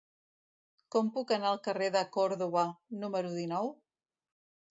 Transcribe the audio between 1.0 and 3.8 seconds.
puc anar al carrer de Còrdova número dinou?